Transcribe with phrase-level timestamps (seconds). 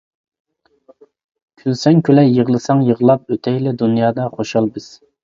[1.63, 4.89] كۈلسەڭ كۈلەي يىغلىساڭ يىغلاپ، ئۆتەيلى دۇنيادا خۇشال بىز.